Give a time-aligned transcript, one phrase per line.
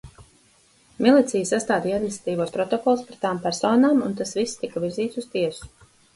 [1.05, 5.71] Milicija sastādīja administratīvos protokolus par tām personām, un tas viss tika virzīts uz tiesu.